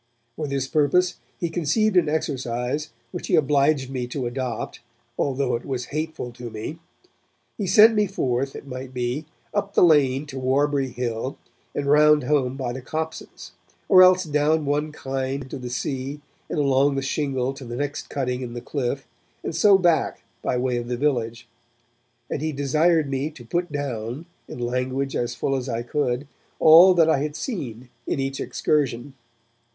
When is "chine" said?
14.91-15.47